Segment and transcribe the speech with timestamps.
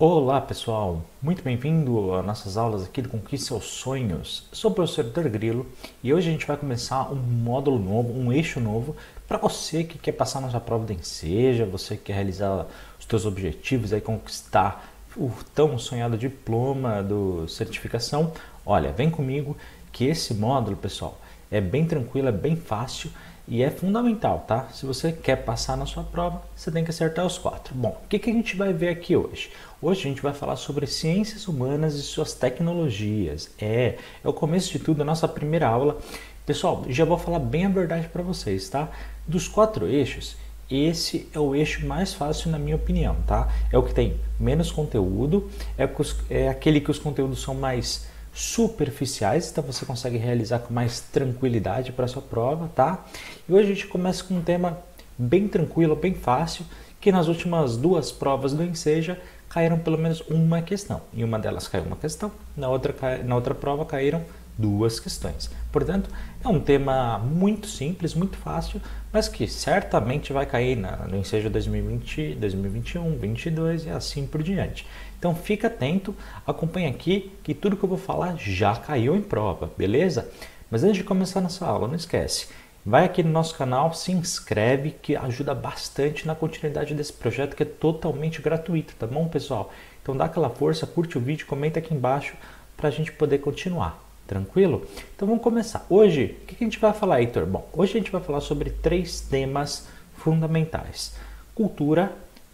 [0.00, 4.46] Olá pessoal, muito bem-vindo às nossas aulas aqui do Conquista seus Sonhos.
[4.48, 5.66] Eu sou o professor Vitor Grilo
[6.04, 8.94] e hoje a gente vai começar um módulo novo, um eixo novo
[9.26, 13.06] para você que quer passar na sua prova de Enseja, você que quer realizar os
[13.06, 18.32] seus objetivos, aí conquistar o tão sonhado diploma do certificação.
[18.64, 19.56] Olha, vem comigo
[19.90, 21.20] que esse módulo, pessoal,
[21.50, 23.10] é bem tranquilo, é bem fácil
[23.48, 24.68] e é fundamental, tá?
[24.72, 27.74] Se você quer passar na sua prova, você tem que acertar os quatro.
[27.74, 29.50] Bom, o que, que a gente vai ver aqui hoje?
[29.80, 33.50] Hoje a gente vai falar sobre ciências humanas e suas tecnologias.
[33.58, 35.98] É, é o começo de tudo, a nossa primeira aula.
[36.44, 38.90] Pessoal, já vou falar bem a verdade para vocês, tá?
[39.26, 40.36] Dos quatro eixos,
[40.70, 43.48] esse é o eixo mais fácil na minha opinião, tá?
[43.72, 45.88] É o que tem menos conteúdo, é,
[46.28, 51.92] é aquele que os conteúdos são mais superficiais, então você consegue realizar com mais tranquilidade
[51.92, 53.04] para sua prova, tá?
[53.48, 54.78] E hoje a gente começa com um tema
[55.18, 56.64] bem tranquilo, bem fácil,
[57.00, 61.00] que nas últimas duas provas do Enseja caíram pelo menos uma questão.
[61.12, 64.22] Em uma delas caiu uma questão, na outra, na outra prova caíram
[64.56, 65.48] duas questões.
[65.70, 66.10] Portanto,
[66.44, 68.80] é um tema muito simples, muito fácil,
[69.12, 74.86] mas que certamente vai cair na, no Enseja 2020, 2021, 2022 e assim por diante.
[75.18, 76.14] Então fica atento,
[76.46, 80.30] acompanhe aqui que tudo que eu vou falar já caiu em prova, beleza?
[80.70, 82.48] Mas antes de começar nossa aula, não esquece,
[82.84, 87.62] vai aqui no nosso canal, se inscreve que ajuda bastante na continuidade desse projeto que
[87.62, 89.72] é totalmente gratuito, tá bom pessoal?
[90.02, 92.34] Então dá aquela força, curte o vídeo, comenta aqui embaixo
[92.76, 94.07] para a gente poder continuar.
[94.28, 94.86] Tranquilo?
[95.16, 95.86] Então vamos começar.
[95.88, 97.46] Hoje, o que a gente vai falar, Heitor?
[97.46, 101.14] Bom, hoje a gente vai falar sobre três temas fundamentais:
[101.54, 102.12] cultura,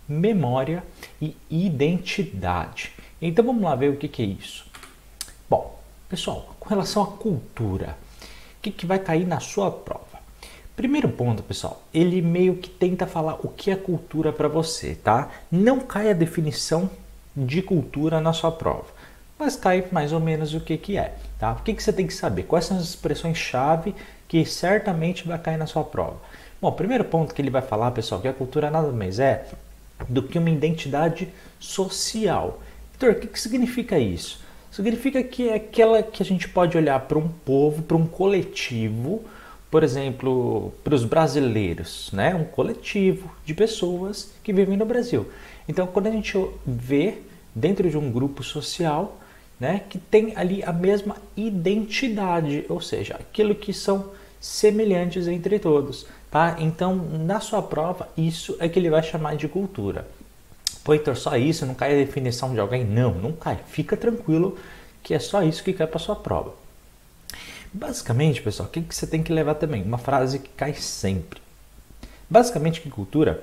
[0.08, 0.84] memória
[1.20, 2.92] e identidade.
[3.20, 4.66] Então vamos lá ver o que, é isso.
[5.50, 10.04] Bom, pessoal, com relação à cultura, o que, que vai cair na sua prova?
[10.76, 15.28] Primeiro ponto, pessoal, ele meio que tenta falar o que é cultura para você, tá?
[15.50, 16.88] Não cai a definição
[17.36, 18.86] de cultura na sua prova,
[19.38, 21.52] mas cai mais ou menos o que, que é, tá?
[21.52, 22.44] O que, que você tem que saber?
[22.44, 23.94] Quais são as expressões-chave
[24.28, 26.16] que certamente vai cair na sua prova?
[26.60, 29.46] Bom, o primeiro ponto que ele vai falar, pessoal, que a cultura nada mais é
[30.08, 31.28] do que uma identidade
[31.58, 32.60] social.
[32.92, 34.42] Vitor, o que, que significa isso?
[34.70, 39.22] Significa que é aquela que a gente pode olhar para um povo, para um coletivo,
[39.70, 42.34] por exemplo, para os brasileiros, né?
[42.34, 45.28] um coletivo de pessoas que vivem no Brasil.
[45.68, 46.34] Então, quando a gente
[46.66, 47.18] vê
[47.54, 49.20] dentro de um grupo social
[49.64, 56.06] né, que tem ali a mesma identidade, ou seja, aquilo que são semelhantes entre todos.
[56.30, 56.56] Tá?
[56.58, 60.06] Então, na sua prova, isso é que ele vai chamar de cultura.
[60.86, 61.64] Heitor, só isso?
[61.64, 62.84] Não cai a definição de alguém?
[62.84, 63.58] Não, não cai.
[63.66, 64.58] Fica tranquilo
[65.02, 66.52] que é só isso que cai para sua prova.
[67.72, 69.82] Basicamente, pessoal, o que, que você tem que levar também?
[69.82, 71.40] Uma frase que cai sempre.
[72.28, 73.42] Basicamente, que cultura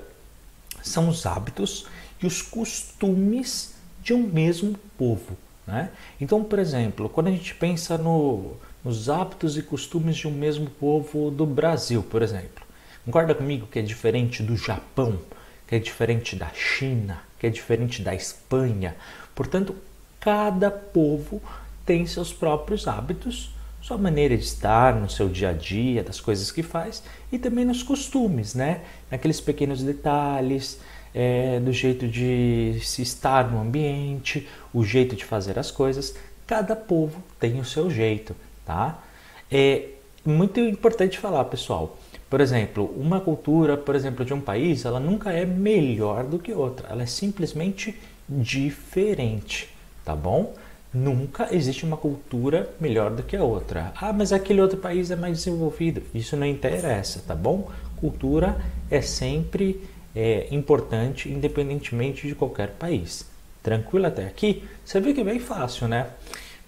[0.84, 1.86] são os hábitos
[2.22, 5.36] e os costumes de um mesmo povo.
[5.66, 5.90] Né?
[6.20, 10.68] Então, por exemplo, quando a gente pensa no, nos hábitos e costumes de um mesmo
[10.68, 12.64] povo do Brasil, por exemplo.
[13.04, 15.18] Concorda comigo que é diferente do Japão,
[15.66, 18.94] que é diferente da China, que é diferente da Espanha?
[19.34, 19.74] Portanto,
[20.20, 21.42] cada povo
[21.84, 26.52] tem seus próprios hábitos, sua maneira de estar no seu dia a dia, das coisas
[26.52, 27.02] que faz
[27.32, 28.82] e também nos costumes, né?
[29.10, 30.78] Naqueles pequenos detalhes,
[31.14, 36.14] é, do jeito de se estar no ambiente, o jeito de fazer as coisas.
[36.46, 38.34] Cada povo tem o seu jeito
[38.64, 39.02] tá?
[39.50, 39.88] É
[40.24, 41.98] muito importante falar, pessoal.
[42.30, 46.52] Por exemplo, uma cultura, por exemplo, de um país, ela nunca é melhor do que
[46.52, 46.88] outra.
[46.88, 47.98] Ela é simplesmente
[48.28, 49.68] diferente,
[50.04, 50.54] tá bom?
[50.94, 53.92] Nunca existe uma cultura melhor do que a outra.
[53.96, 56.02] Ah, mas aquele outro país é mais desenvolvido.
[56.14, 57.70] Isso não interessa, tá bom?
[57.96, 58.56] Cultura
[58.90, 59.82] é sempre
[60.14, 63.26] é, importante, independentemente de qualquer país.
[63.62, 64.64] Tranquilo até aqui?
[64.84, 66.08] Você vê que é bem fácil, né?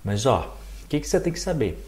[0.05, 1.79] Mas ó, o que, que você tem que saber?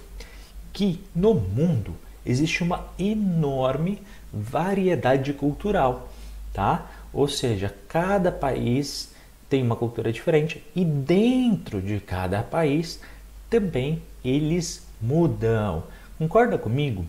[0.73, 1.95] Que no mundo
[2.25, 4.03] existe uma enorme
[4.33, 6.13] variedade cultural,
[6.53, 6.91] tá?
[7.13, 9.15] Ou seja, cada país
[9.49, 13.01] tem uma cultura diferente e dentro de cada país
[13.49, 15.85] também eles mudam.
[16.19, 17.07] Concorda comigo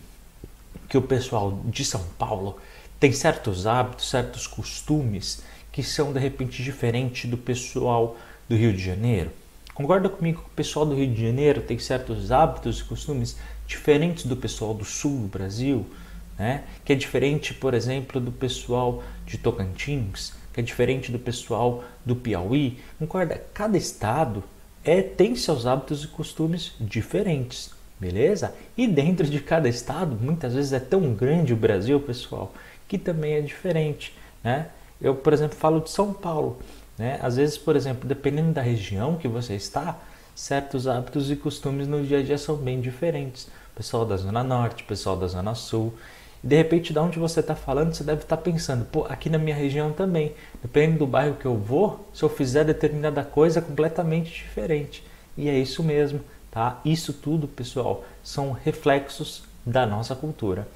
[0.88, 2.58] que o pessoal de São Paulo
[3.00, 8.16] tem certos hábitos, certos costumes que são de repente diferentes do pessoal
[8.48, 9.30] do Rio de Janeiro?
[9.72, 13.36] Concorda comigo que o pessoal do Rio de Janeiro tem certos hábitos e costumes
[13.66, 15.86] diferentes do pessoal do sul do Brasil?
[16.36, 16.64] Né?
[16.84, 22.16] Que é diferente, por exemplo, do pessoal de Tocantins, que é diferente do pessoal do
[22.16, 22.78] Piauí.
[22.98, 23.40] Concorda?
[23.54, 24.42] Cada estado
[24.82, 27.70] é, tem seus hábitos e costumes diferentes,
[28.00, 28.54] beleza?
[28.76, 32.52] E dentro de cada estado, muitas vezes é tão grande o Brasil, pessoal,
[32.88, 34.68] que também é diferente, né?
[35.00, 36.58] Eu, por exemplo, falo de São Paulo.
[36.98, 37.20] Né?
[37.22, 39.96] Às vezes, por exemplo, dependendo da região que você está,
[40.34, 43.48] certos hábitos e costumes no dia a dia são bem diferentes.
[43.76, 45.94] Pessoal da Zona Norte, pessoal da Zona Sul.
[46.42, 49.38] De repente, de onde você está falando, você deve estar tá pensando, pô, aqui na
[49.38, 50.32] minha região também.
[50.62, 55.04] Dependendo do bairro que eu vou, se eu fizer determinada coisa, é completamente diferente.
[55.36, 56.20] E é isso mesmo,
[56.50, 56.80] tá?
[56.84, 60.66] Isso tudo, pessoal, são reflexos da nossa cultura.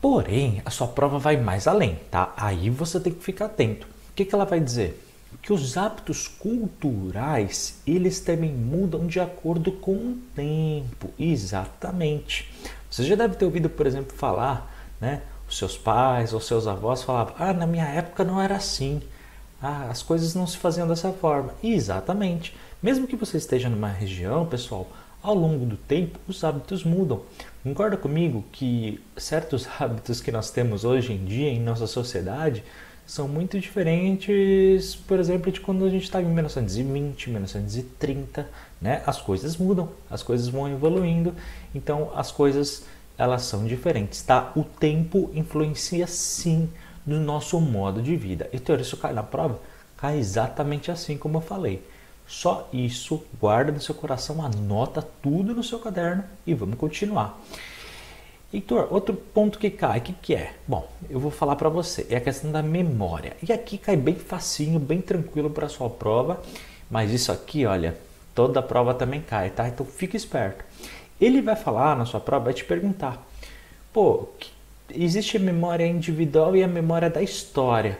[0.00, 2.32] Porém, a sua prova vai mais além, tá?
[2.36, 3.86] Aí você tem que ficar atento.
[3.86, 5.04] O que, que ela vai dizer?
[5.42, 11.10] Que os hábitos culturais, eles também mudam de acordo com o tempo.
[11.18, 12.48] Exatamente.
[12.90, 15.22] Você já deve ter ouvido, por exemplo, falar, né?
[15.48, 19.02] Os seus pais ou seus avós falavam: "Ah, na minha época não era assim.
[19.60, 21.54] Ah, as coisas não se faziam dessa forma".
[21.62, 22.54] Exatamente.
[22.82, 24.86] Mesmo que você esteja numa região, pessoal,
[25.22, 27.22] ao longo do tempo os hábitos mudam.
[27.62, 32.64] Concorda comigo que certos hábitos que nós temos hoje em dia em nossa sociedade
[33.06, 38.46] são muito diferentes, por exemplo, de quando a gente estava em 1920, 1930,
[38.82, 39.02] né?
[39.06, 41.34] As coisas mudam, as coisas vão evoluindo,
[41.74, 42.84] então as coisas
[43.16, 44.52] elas são diferentes, tá?
[44.54, 46.68] O tempo influencia sim
[47.06, 48.48] no nosso modo de vida.
[48.52, 49.58] Então isso cai na prova,
[49.96, 51.82] cai exatamente assim como eu falei.
[52.28, 57.40] Só isso, guarda no seu coração, anota tudo no seu caderno e vamos continuar.
[58.52, 60.52] Heitor, outro ponto que cai, o que, que é?
[60.66, 63.34] Bom, eu vou falar para você, é a questão da memória.
[63.46, 66.42] E aqui cai bem facinho, bem tranquilo para a sua prova,
[66.90, 67.96] mas isso aqui, olha,
[68.34, 69.66] toda prova também cai, tá?
[69.66, 70.64] Então fique esperto.
[71.18, 73.26] Ele vai falar na sua prova, vai te perguntar,
[73.92, 74.28] pô,
[74.90, 77.98] existe a memória individual e a memória da história.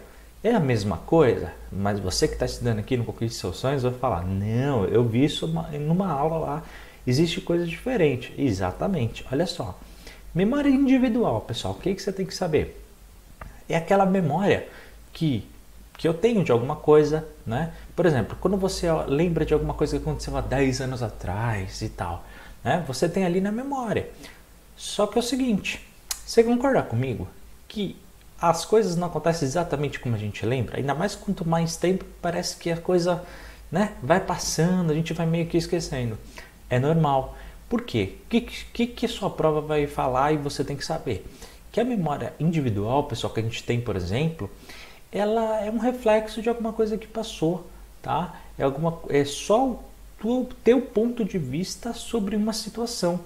[0.49, 3.93] É a mesma coisa, mas você que está estudando aqui no Conquiste Seus Sonhos vai
[3.93, 6.63] falar: não, eu vi isso numa aula lá,
[7.07, 8.33] existe coisa diferente.
[8.39, 9.79] Exatamente, olha só.
[10.35, 12.83] Memória individual, pessoal, o que, que você tem que saber?
[13.69, 14.67] É aquela memória
[15.13, 15.47] que,
[15.99, 17.75] que eu tenho de alguma coisa, né?
[17.95, 21.91] Por exemplo, quando você lembra de alguma coisa que aconteceu há 10 anos atrás e
[21.91, 22.25] tal,
[22.65, 22.83] né?
[22.87, 24.09] Você tem ali na memória.
[24.75, 25.87] Só que é o seguinte,
[26.25, 27.29] você concordar comigo
[27.69, 27.99] que
[28.41, 32.57] as coisas não acontecem exatamente como a gente lembra, ainda mais quanto mais tempo parece
[32.57, 33.23] que a coisa
[33.71, 36.19] né, vai passando, a gente vai meio que esquecendo.
[36.71, 37.37] É normal.
[37.69, 38.15] Por quê?
[38.25, 41.27] O que, que, que sua prova vai falar e você tem que saber?
[41.71, 44.51] Que a memória individual, pessoal, que a gente tem, por exemplo,
[45.13, 47.67] ela é um reflexo de alguma coisa que passou,
[48.01, 48.41] tá?
[48.59, 49.79] É, alguma, é só
[50.25, 53.21] o teu ponto de vista sobre uma situação.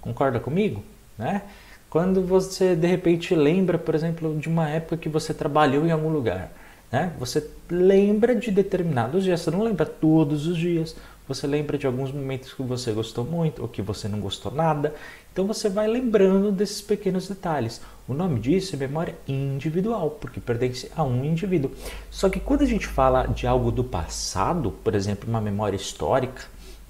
[0.00, 0.84] Concorda comigo?
[1.16, 1.42] Né?
[1.90, 6.08] Quando você de repente lembra, por exemplo, de uma época que você trabalhou em algum
[6.08, 6.52] lugar,
[6.90, 7.12] né?
[7.18, 10.96] Você lembra de determinados dias, você não lembra todos os dias.
[11.26, 14.92] Você lembra de alguns momentos que você gostou muito ou que você não gostou nada.
[15.32, 17.80] Então você vai lembrando desses pequenos detalhes.
[18.08, 21.70] O nome disso é memória individual, porque pertence a um indivíduo.
[22.10, 26.42] Só que quando a gente fala de algo do passado, por exemplo, uma memória histórica,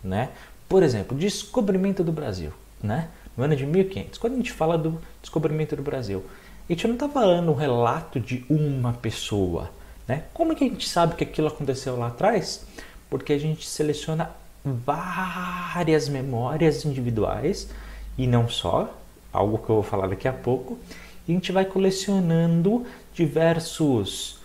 [0.02, 0.30] né?
[0.66, 2.52] Por exemplo, descobrimento do Brasil,
[2.82, 3.08] né?
[3.40, 4.18] No ano de 1500.
[4.18, 6.22] Quando a gente fala do descobrimento do Brasil,
[6.68, 9.70] a gente não está falando um relato de uma pessoa.
[10.06, 10.24] Né?
[10.34, 12.66] Como que a gente sabe que aquilo aconteceu lá atrás?
[13.08, 14.30] Porque a gente seleciona
[14.62, 17.70] várias memórias individuais
[18.18, 18.94] e não só,
[19.32, 20.78] algo que eu vou falar daqui a pouco,
[21.26, 22.84] e a gente vai colecionando
[23.14, 24.38] diversos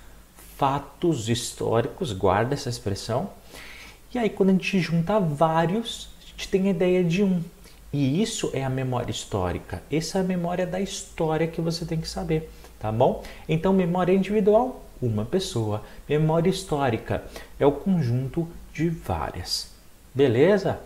[0.57, 3.30] fatos históricos, guarda essa expressão,
[4.13, 7.43] e aí quando a gente junta vários, a gente tem a ideia de um.
[7.95, 9.81] E isso é a memória histórica.
[9.89, 13.23] Essa é a memória da história que você tem que saber, tá bom?
[13.47, 15.81] Então, memória individual, uma pessoa.
[16.07, 17.23] Memória histórica
[17.57, 19.71] é o conjunto de várias.
[20.13, 20.77] Beleza?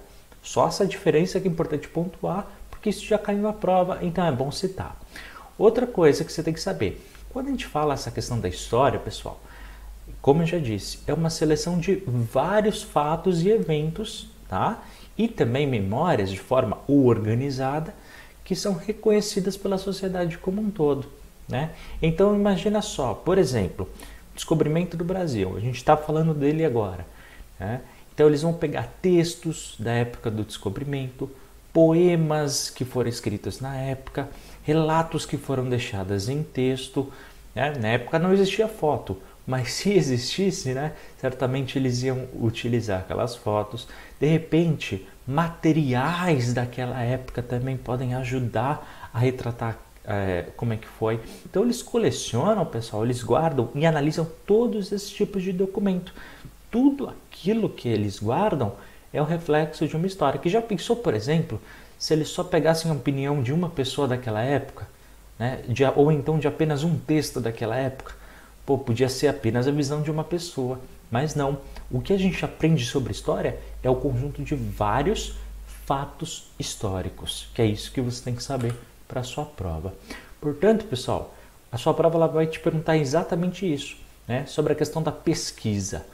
[0.44, 4.32] Só essa diferença que é importante pontuar, porque isso já caiu na prova, então é
[4.32, 4.96] bom citar.
[5.58, 9.00] Outra coisa que você tem que saber, quando a gente fala essa questão da história,
[9.00, 9.42] pessoal,
[10.22, 14.84] como eu já disse, é uma seleção de vários fatos e eventos, tá?
[15.20, 17.94] E também memórias de forma organizada
[18.42, 21.08] que são reconhecidas pela sociedade como um todo.
[21.48, 21.72] Né?
[22.02, 23.90] Então imagina só, por exemplo,
[24.34, 27.06] descobrimento do Brasil, a gente está falando dele agora.
[27.60, 27.82] Né?
[28.14, 31.30] Então eles vão pegar textos da época do descobrimento,
[31.74, 34.30] poemas que foram escritos na época,
[34.64, 37.12] relatos que foram deixados em texto.
[37.54, 37.74] Né?
[37.78, 39.18] Na época não existia foto,
[39.50, 43.88] mas se existisse, né, certamente eles iam utilizar aquelas fotos.
[44.20, 49.76] De repente, materiais daquela época também podem ajudar a retratar
[50.06, 51.20] é, como é que foi.
[51.50, 56.14] Então eles colecionam, pessoal, eles guardam e analisam todos esses tipos de documento.
[56.70, 58.74] Tudo aquilo que eles guardam
[59.12, 60.40] é o reflexo de uma história.
[60.40, 61.60] Que já pensou, por exemplo,
[61.98, 64.88] se eles só pegassem a opinião de uma pessoa daquela época,
[65.40, 68.19] né, de, ou então de apenas um texto daquela época?
[68.70, 70.80] Pô, podia ser apenas a visão de uma pessoa.
[71.10, 71.58] Mas não,
[71.90, 75.34] o que a gente aprende sobre história é o conjunto de vários
[75.88, 78.76] fatos históricos, que é isso que você tem que saber
[79.08, 79.96] para a sua prova.
[80.40, 81.34] Portanto, pessoal,
[81.72, 83.98] a sua prova ela vai te perguntar exatamente isso,
[84.28, 84.46] né?
[84.46, 86.06] sobre a questão da pesquisa.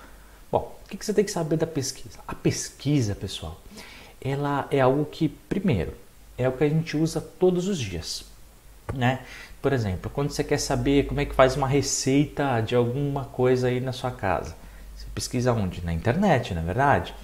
[0.50, 2.20] Bom, o que você tem que saber da pesquisa?
[2.26, 3.60] A pesquisa, pessoal,
[4.22, 5.94] ela é algo que, primeiro,
[6.38, 8.24] é o que a gente usa todos os dias.
[8.94, 9.26] Né?
[9.66, 13.68] Por exemplo, quando você quer saber como é que faz uma receita de alguma coisa
[13.68, 14.56] aí na sua casa,
[14.96, 15.84] você pesquisa onde?
[15.84, 17.16] Na internet, na é verdade?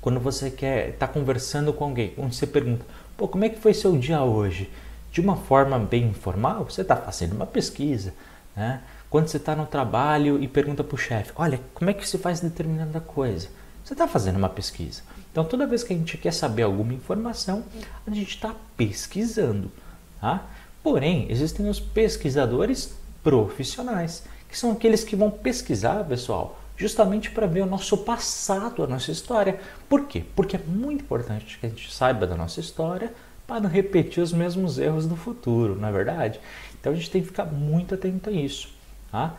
[0.00, 3.58] Quando você quer estar tá conversando com alguém, quando você pergunta, pô, como é que
[3.58, 4.70] foi seu dia hoje?
[5.10, 8.14] De uma forma bem informal, você está fazendo uma pesquisa,
[8.54, 8.80] né?
[9.10, 12.16] Quando você está no trabalho e pergunta para o chefe, olha, como é que se
[12.16, 13.48] faz determinada coisa?
[13.84, 15.02] Você está fazendo uma pesquisa.
[15.32, 17.64] Então, toda vez que a gente quer saber alguma informação,
[18.06, 19.68] a gente está pesquisando.
[20.20, 20.44] Tá?
[20.86, 27.62] Porém, existem os pesquisadores profissionais, que são aqueles que vão pesquisar, pessoal, justamente para ver
[27.62, 29.58] o nosso passado, a nossa história.
[29.88, 30.22] Por quê?
[30.36, 33.12] Porque é muito importante que a gente saiba da nossa história
[33.48, 36.38] para não repetir os mesmos erros no futuro, não é verdade?
[36.80, 38.68] Então a gente tem que ficar muito atento a isso.
[39.10, 39.34] Tá?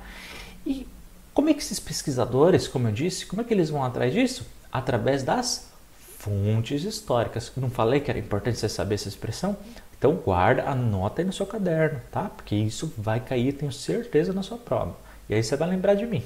[0.65, 0.85] E
[1.33, 4.45] como é que esses pesquisadores, como eu disse, como é que eles vão atrás disso?
[4.69, 5.69] Através das
[6.17, 7.53] fontes históricas.
[7.55, 9.55] Eu não falei que era importante você saber essa expressão?
[9.97, 12.29] Então guarda, anota aí no seu caderno, tá?
[12.29, 14.95] Porque isso vai cair, tenho certeza, na sua prova.
[15.27, 16.23] E aí você vai lembrar de mim.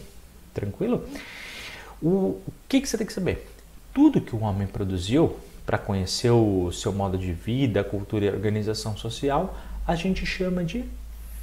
[0.53, 1.07] Tranquilo?
[2.01, 3.49] O, o que, que você tem que saber?
[3.93, 8.97] Tudo que o homem produziu para conhecer o seu modo de vida, cultura e organização
[8.97, 9.55] social,
[9.87, 10.83] a gente chama de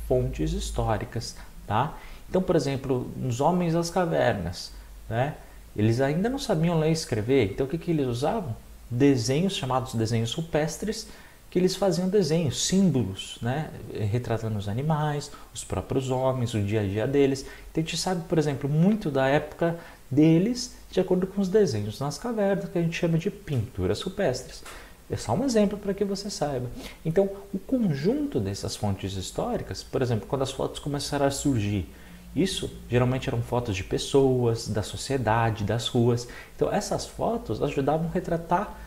[0.07, 1.97] fontes históricas, tá?
[2.29, 4.73] Então, por exemplo, nos homens das cavernas,
[5.09, 5.35] né?
[5.77, 8.55] Eles ainda não sabiam ler e escrever, então o que, que eles usavam?
[8.91, 11.07] Desenhos chamados desenhos rupestres,
[11.50, 13.71] que eles faziam desenhos, símbolos, né?
[14.11, 17.47] retratando os animais, os próprios homens, o dia a dia deles.
[17.71, 19.78] Então a gente sabe, por exemplo, muito da época
[20.11, 24.62] deles de acordo com os desenhos nas cavernas, que a gente chama de pinturas rupestres.
[25.11, 26.69] É só um exemplo para que você saiba.
[27.05, 31.88] Então, o conjunto dessas fontes históricas, por exemplo, quando as fotos começaram a surgir,
[32.37, 36.28] isso geralmente eram fotos de pessoas, da sociedade, das ruas.
[36.55, 38.78] Então, essas fotos ajudavam a retratar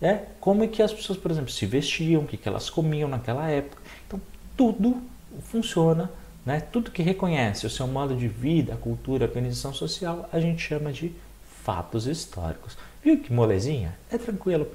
[0.00, 3.08] né, como é que as pessoas, por exemplo, se vestiam, o que, que elas comiam
[3.08, 3.82] naquela época.
[4.06, 4.20] Então,
[4.56, 5.00] tudo
[5.42, 6.10] funciona,
[6.44, 6.60] né?
[6.60, 10.62] tudo que reconhece o seu modo de vida, a cultura, a organização social, a gente
[10.62, 11.12] chama de
[11.62, 12.76] fatos históricos.
[13.02, 13.96] Viu que molezinha?
[14.10, 14.66] É tranquilo.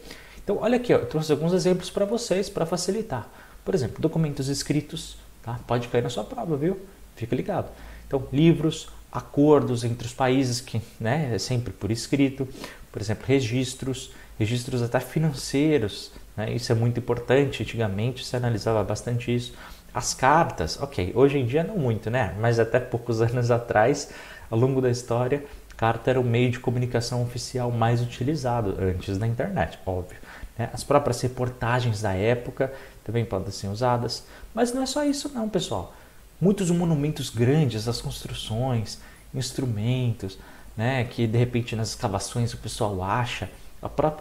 [0.44, 3.27] Então, olha aqui, ó, eu trouxe alguns exemplos para vocês para facilitar.
[3.63, 5.60] Por exemplo, documentos escritos, tá?
[5.65, 6.79] Pode cair na sua prova, viu?
[7.15, 7.70] Fica ligado.
[8.08, 12.48] Então, livros, acordos entre os países, que né, é sempre por escrito,
[12.91, 17.63] por exemplo, registros, registros até financeiros, né, isso é muito importante.
[17.63, 19.53] Antigamente se analisava bastante isso.
[19.93, 22.35] As cartas, ok, hoje em dia não muito, né?
[22.39, 24.11] Mas até poucos anos atrás,
[24.49, 25.43] ao longo da história,
[25.77, 30.17] carta era o meio de comunicação oficial mais utilizado antes da internet, óbvio.
[30.57, 30.69] Né?
[30.73, 32.73] As próprias reportagens da época
[33.03, 35.93] também podem ser usadas, mas não é só isso não, pessoal.
[36.39, 38.99] Muitos monumentos grandes, as construções,
[39.33, 40.37] instrumentos,
[40.75, 43.49] né, que de repente nas escavações o pessoal acha,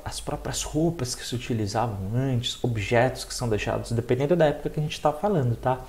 [0.04, 4.80] as próprias roupas que se utilizavam antes, objetos que são deixados, dependendo da época que
[4.80, 5.80] a gente está falando, tá?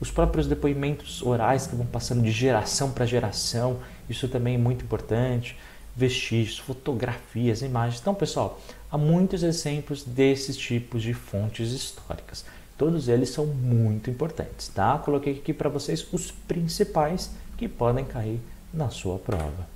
[0.00, 3.78] Os próprios depoimentos orais que vão passando de geração para geração,
[4.08, 5.56] isso também é muito importante.
[5.96, 8.00] Vestígios, fotografias, imagens.
[8.00, 12.44] Então, pessoal, há muitos exemplos desses tipos de fontes históricas.
[12.76, 14.98] Todos eles são muito importantes, tá?
[14.98, 18.40] Coloquei aqui para vocês os principais que podem cair
[18.72, 19.68] na sua prova.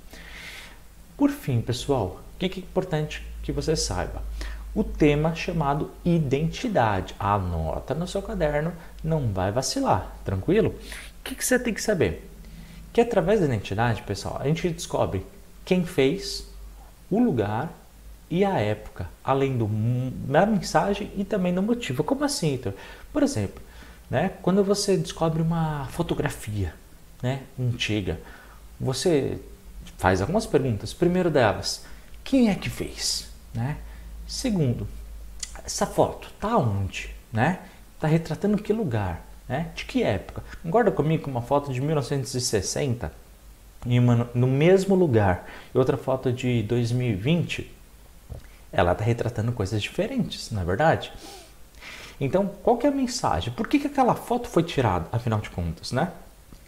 [1.15, 4.23] Por fim, pessoal, o que é importante que você saiba?
[4.73, 7.13] O tema chamado identidade.
[7.19, 8.71] Anota no seu caderno,
[9.03, 10.69] não vai vacilar, tranquilo?
[11.19, 12.29] O que você tem que saber?
[12.93, 15.25] Que através da identidade, pessoal, a gente descobre
[15.65, 16.47] quem fez,
[17.11, 17.73] o lugar
[18.29, 19.67] e a época, além do,
[20.31, 22.05] da mensagem e também do motivo.
[22.05, 22.59] Como assim?
[23.11, 23.61] Por exemplo,
[24.09, 26.73] né, quando você descobre uma fotografia
[27.21, 28.17] né, antiga,
[28.79, 29.39] você
[29.97, 30.93] faz algumas perguntas.
[30.93, 31.83] Primeiro delas,
[32.23, 33.29] quem é que fez?
[33.53, 33.77] Né?
[34.27, 34.87] Segundo,
[35.65, 37.15] essa foto tá onde?
[37.31, 37.59] Né?
[37.99, 39.25] Tá retratando que lugar?
[39.47, 39.71] Né?
[39.75, 40.43] De que época?
[40.61, 43.11] Concorda comigo uma foto de 1960
[43.85, 47.79] em uma, no mesmo lugar e outra foto de 2020
[48.71, 51.11] ela está retratando coisas diferentes, não é verdade?
[52.21, 53.51] Então, qual que é a mensagem?
[53.53, 56.11] Por que, que aquela foto foi tirada, afinal de contas, né?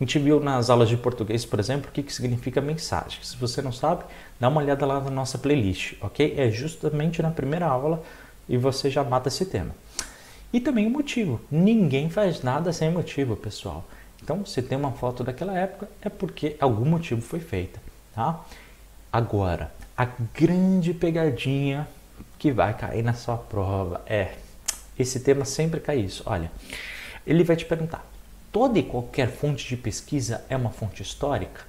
[0.01, 3.19] A gente viu nas aulas de português, por exemplo, o que, que significa mensagem.
[3.21, 4.03] Se você não sabe,
[4.39, 6.33] dá uma olhada lá na nossa playlist, ok?
[6.35, 8.01] É justamente na primeira aula
[8.49, 9.75] e você já mata esse tema.
[10.51, 11.39] E também o motivo.
[11.51, 13.85] Ninguém faz nada sem motivo, pessoal.
[14.23, 17.79] Então, se tem uma foto daquela época, é porque algum motivo foi feito.
[18.15, 18.43] tá?
[19.13, 21.87] Agora, a grande pegadinha
[22.39, 24.33] que vai cair na sua prova é
[24.97, 26.23] esse tema sempre cai isso.
[26.25, 26.51] Olha,
[27.27, 28.03] ele vai te perguntar:
[28.51, 31.61] toda e qualquer fonte de pesquisa é uma fonte histórica?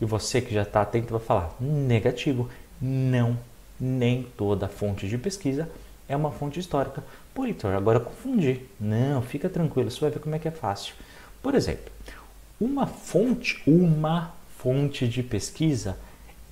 [0.00, 2.48] E você que já está atento vai falar: negativo,
[2.80, 3.38] não,
[3.78, 5.68] nem toda fonte de pesquisa
[6.08, 7.04] é uma fonte histórica.
[7.34, 8.62] Pô, Heitor, agora confundi.
[8.80, 10.94] Não, fica tranquilo, você vai ver como é que é fácil.
[11.42, 11.92] Por exemplo,
[12.60, 15.96] uma fonte, uma fonte de pesquisa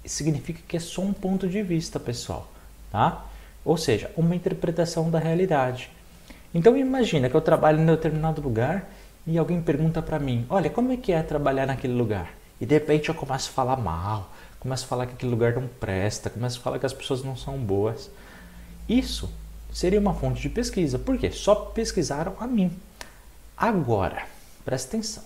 [0.04, 2.50] significa que é só um ponto de vista, pessoal,
[2.92, 3.24] tá?
[3.64, 5.90] Ou seja, uma interpretação da realidade.
[6.54, 8.88] Então imagina que eu trabalho em determinado lugar
[9.26, 12.32] e alguém pergunta para mim, olha, como é que é trabalhar naquele lugar?
[12.60, 15.66] E de repente eu começo a falar mal, começo a falar que aquele lugar não
[15.66, 18.10] presta, começo a falar que as pessoas não são boas.
[18.88, 19.28] Isso
[19.72, 20.98] seria uma fonte de pesquisa.
[20.98, 21.30] Por quê?
[21.30, 22.70] Só pesquisaram a mim.
[23.56, 24.24] Agora,
[24.64, 25.24] presta atenção.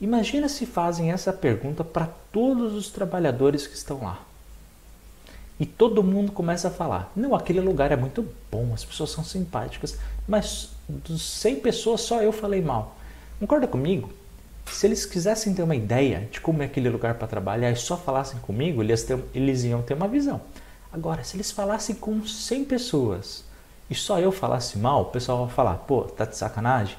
[0.00, 4.20] Imagina se fazem essa pergunta para todos os trabalhadores que estão lá.
[5.58, 9.24] E todo mundo começa a falar: não, aquele lugar é muito bom, as pessoas são
[9.24, 12.97] simpáticas, mas dos 100 pessoas só eu falei mal.
[13.38, 14.10] Concorda comigo?
[14.66, 17.96] Se eles quisessem ter uma ideia de como é aquele lugar para trabalhar e só
[17.96, 20.40] falassem comigo, eles, ter, eles iam ter uma visão.
[20.92, 23.44] Agora, se eles falassem com 100 pessoas
[23.88, 26.96] e só eu falasse mal, o pessoal vai falar: pô, tá de sacanagem?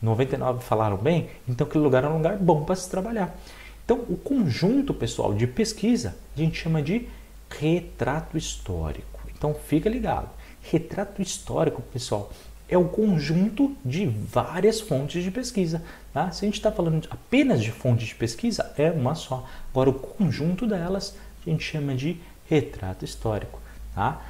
[0.00, 3.36] 99 falaram bem, então aquele lugar é um lugar bom para se trabalhar.
[3.84, 7.08] Então, o conjunto, pessoal, de pesquisa, a gente chama de
[7.50, 9.20] retrato histórico.
[9.36, 10.28] Então, fica ligado.
[10.62, 12.30] Retrato histórico, pessoal,
[12.70, 15.82] é o conjunto de várias fontes de pesquisa.
[16.14, 16.30] Tá?
[16.30, 19.46] Se a gente está falando apenas de fontes de pesquisa, é uma só.
[19.70, 22.16] Agora, o conjunto delas a gente chama de
[22.48, 23.60] retrato histórico.
[23.94, 24.22] Tá?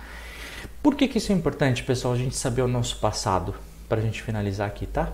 [0.82, 3.54] Por que, que isso é importante, pessoal, a gente saber o nosso passado?
[3.88, 5.12] Para a gente finalizar aqui, tá?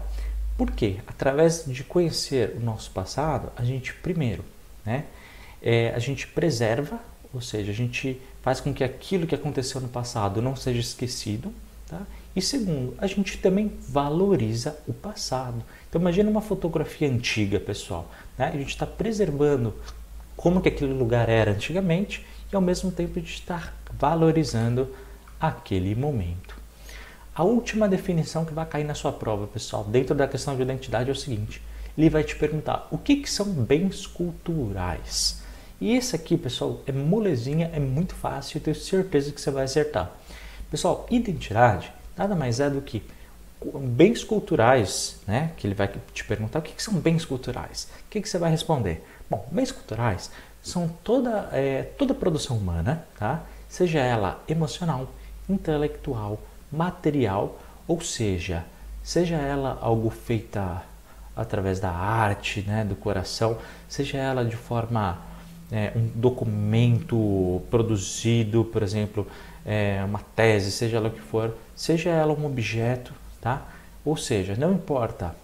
[0.56, 4.44] Porque através de conhecer o nosso passado, a gente primeiro,
[4.84, 5.04] né,
[5.62, 7.00] é, a gente preserva,
[7.32, 11.52] ou seja, a gente faz com que aquilo que aconteceu no passado não seja esquecido,
[11.88, 12.02] tá?
[12.36, 15.64] E segundo, a gente também valoriza o passado.
[15.88, 18.10] Então imagina uma fotografia antiga, pessoal.
[18.36, 18.50] Né?
[18.52, 19.72] A gente está preservando
[20.36, 24.94] como que aquele lugar era antigamente e ao mesmo tempo gente está valorizando
[25.40, 26.54] aquele momento.
[27.34, 31.08] A última definição que vai cair na sua prova, pessoal, dentro da questão de identidade
[31.08, 31.62] é o seguinte:
[31.96, 35.42] ele vai te perguntar o que, que são bens culturais.
[35.80, 39.64] E esse aqui, pessoal, é molezinha, é muito fácil, eu tenho certeza que você vai
[39.64, 40.10] acertar.
[40.70, 43.02] Pessoal, identidade nada mais é do que
[43.74, 45.52] bens culturais, né?
[45.56, 47.88] Que ele vai te perguntar o que, que são bens culturais.
[48.06, 49.04] O que, que você vai responder?
[49.28, 50.30] Bom, bens culturais
[50.62, 53.42] são toda, é, toda produção humana, tá?
[53.68, 55.08] Seja ela emocional,
[55.48, 58.64] intelectual, material, ou seja,
[59.02, 60.82] seja ela algo feita
[61.36, 65.18] através da arte, né, do coração, seja ela de forma
[65.70, 69.26] é, um documento produzido, por exemplo,
[69.66, 73.62] é, uma tese, seja ela o que for, seja ela um objeto, tá?
[74.04, 75.34] Ou seja, não importa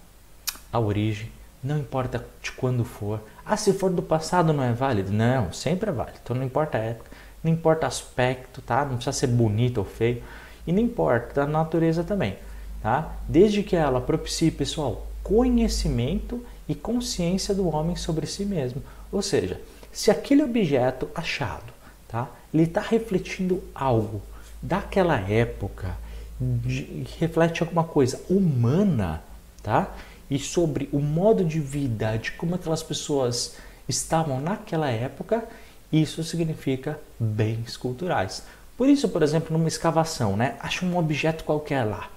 [0.72, 1.28] a origem,
[1.62, 3.20] não importa de quando for.
[3.44, 5.12] Ah, se for do passado não é válido?
[5.12, 6.18] Não, sempre é válido.
[6.22, 7.11] Então não importa a época,
[7.42, 8.85] não importa aspecto, tá?
[8.85, 10.22] Não precisa ser bonito ou feio.
[10.64, 12.37] E não importa a natureza também,
[12.80, 13.16] tá?
[13.28, 18.80] Desde que ela propicie, pessoal, conhecimento e consciência do homem sobre si mesmo.
[19.11, 21.72] Ou seja, se aquele objeto achado,
[22.06, 22.28] tá?
[22.52, 24.22] Ele está refletindo algo
[24.60, 25.96] daquela época,
[26.40, 29.22] de, reflete alguma coisa humana,
[29.62, 29.90] tá?
[30.30, 33.56] E sobre o modo de vida, de como aquelas pessoas
[33.88, 35.44] estavam naquela época,
[35.92, 38.44] isso significa bens culturais.
[38.76, 40.56] Por isso, por exemplo, numa escavação, né?
[40.60, 42.10] Acha um objeto qualquer lá,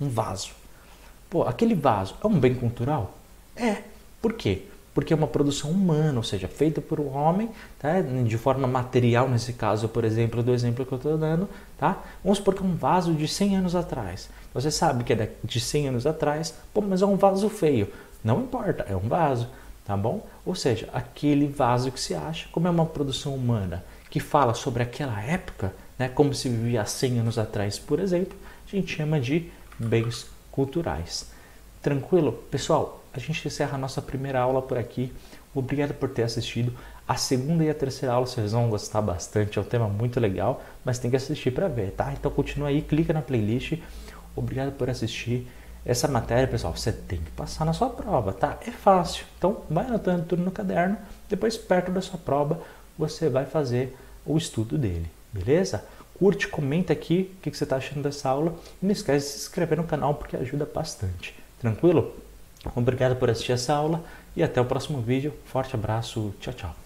[0.00, 0.52] um vaso.
[1.28, 3.16] Pô, aquele vaso é um bem cultural?
[3.56, 3.82] É.
[4.22, 4.62] Por quê?
[4.94, 8.00] Porque é uma produção humana, ou seja, feita por um homem, tá?
[8.00, 12.00] de forma material, nesse caso, por exemplo, do exemplo que eu estou dando, tá?
[12.22, 14.30] Vamos supor que é um vaso de 100 anos atrás.
[14.54, 17.88] Você sabe que é de 100 anos atrás, pô, mas é um vaso feio.
[18.22, 19.48] Não importa, é um vaso,
[19.84, 20.24] tá bom?
[20.46, 24.82] Ou seja, aquele vaso que se acha, como é uma produção humana, que fala sobre
[24.82, 29.20] aquela época, né, como se vivia há 100 anos atrás, por exemplo, a gente chama
[29.20, 31.33] de bens culturais.
[31.84, 32.32] Tranquilo?
[32.50, 35.12] Pessoal, a gente encerra a nossa primeira aula por aqui.
[35.54, 36.72] Obrigado por ter assistido.
[37.06, 40.62] A segunda e a terceira aula vocês vão gostar bastante, é um tema muito legal,
[40.82, 42.10] mas tem que assistir para ver, tá?
[42.14, 43.74] Então continua aí, clica na playlist.
[44.34, 45.46] Obrigado por assistir.
[45.84, 48.58] Essa matéria, pessoal, você tem que passar na sua prova, tá?
[48.66, 49.26] É fácil.
[49.36, 50.96] Então, vai anotando tudo no caderno.
[51.28, 52.62] Depois, perto da sua prova,
[52.96, 53.94] você vai fazer
[54.24, 55.84] o estudo dele, beleza?
[56.18, 59.38] Curte, comenta aqui o que você está achando dessa aula e não esquece de se
[59.40, 61.43] inscrever no canal porque ajuda bastante.
[61.64, 62.12] Tranquilo?
[62.76, 64.04] Obrigado por assistir essa aula
[64.36, 65.32] e até o próximo vídeo.
[65.46, 66.83] Forte abraço, tchau, tchau.